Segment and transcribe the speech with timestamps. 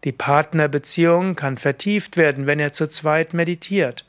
[0.03, 4.05] Die Partnerbeziehung kann vertieft werden, wenn ihr zu zweit meditiert,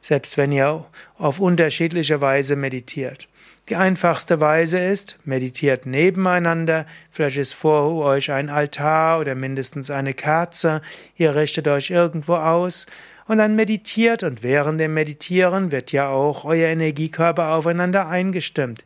[0.00, 0.86] selbst wenn ihr
[1.18, 3.28] auf unterschiedliche Weise meditiert.
[3.68, 10.14] Die einfachste Weise ist, meditiert nebeneinander, vielleicht ist vor euch ein Altar oder mindestens eine
[10.14, 10.82] Kerze,
[11.16, 12.86] ihr richtet euch irgendwo aus.
[13.28, 18.84] Und dann meditiert und während dem Meditieren wird ja auch euer Energiekörper aufeinander eingestimmt.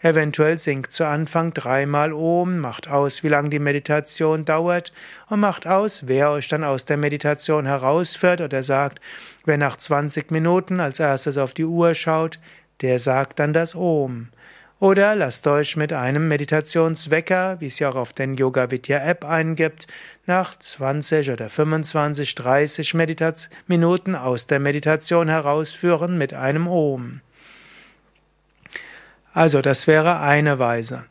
[0.00, 4.92] Eventuell singt zu Anfang dreimal Om, macht aus, wie lange die Meditation dauert
[5.28, 9.00] und macht aus, wer euch dann aus der Meditation herausführt oder sagt,
[9.44, 12.38] wer nach 20 Minuten als erstes auf die Uhr schaut,
[12.80, 14.28] der sagt dann das Om.
[14.80, 19.24] Oder lasst euch mit einem Meditationswecker, wie es ja auch auf den Yoga Vidya App
[19.24, 19.88] eingibt,
[20.26, 27.20] nach 20 oder 25, 30 Meditation Minuten aus der Meditation herausführen mit einem Om.
[29.32, 31.06] Also, das wäre eine Weise.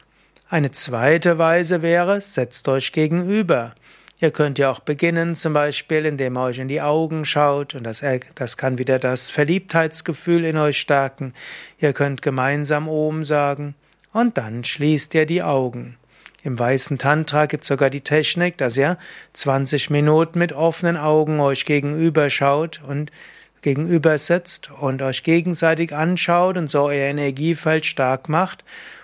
[0.50, 3.74] Eine zweite Weise wäre, setzt euch gegenüber.
[4.20, 7.84] Ihr könnt ja auch beginnen, zum Beispiel, indem ihr euch in die Augen schaut und
[7.84, 11.34] das, das kann wieder das Verliebtheitsgefühl in euch stärken.
[11.78, 13.76] Ihr könnt gemeinsam Om sagen
[14.14, 15.98] und dann schließt ihr die Augen.
[16.42, 18.98] Im weißen Tantra gibt es sogar die Technik, dass ihr
[19.34, 23.12] 20 Minuten mit offenen Augen euch gegenüber schaut und
[23.62, 28.64] gegenüber sitzt und euch gegenseitig anschaut und so euer Energiefeld stark macht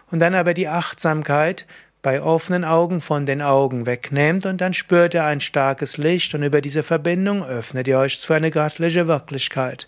[0.10, 1.68] und dann aber die Achtsamkeit
[2.04, 6.44] bei offenen Augen von den Augen wegnehmt und dann spürt ihr ein starkes Licht und
[6.44, 9.88] über diese Verbindung öffnet ihr euch für eine göttliche Wirklichkeit.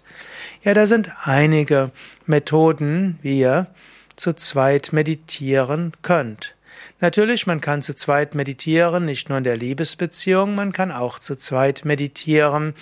[0.63, 1.91] Ja, da sind einige
[2.25, 3.67] Methoden, wie ihr
[4.15, 6.54] zu zweit meditieren könnt.
[6.99, 11.35] Natürlich, man kann zu zweit meditieren, nicht nur in der Liebesbeziehung, man kann auch zu
[11.35, 12.73] zweit meditieren,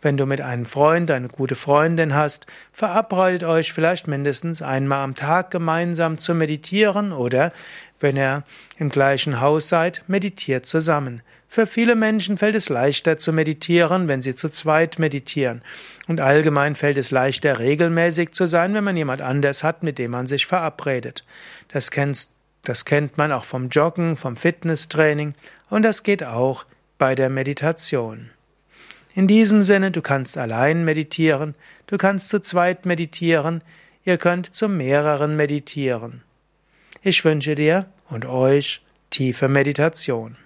[0.00, 5.14] wenn du mit einem Freund, eine gute Freundin hast, verabredet euch vielleicht mindestens einmal am
[5.14, 7.52] Tag gemeinsam zu meditieren oder
[8.00, 8.44] wenn ihr
[8.78, 11.22] im gleichen Haus seid, meditiert zusammen.
[11.50, 15.62] Für viele Menschen fällt es leichter zu meditieren, wenn sie zu zweit meditieren.
[16.06, 20.10] Und allgemein fällt es leichter, regelmäßig zu sein, wenn man jemand anders hat, mit dem
[20.10, 21.24] man sich verabredet.
[21.68, 22.30] Das, kennst,
[22.68, 25.34] das kennt man auch vom Joggen, vom Fitnesstraining
[25.70, 26.66] und das geht auch
[26.98, 28.30] bei der Meditation.
[29.14, 31.54] In diesem Sinne, du kannst allein meditieren,
[31.86, 33.62] du kannst zu zweit meditieren,
[34.04, 36.22] ihr könnt zu mehreren meditieren.
[37.02, 40.36] Ich wünsche dir und euch tiefe Meditation.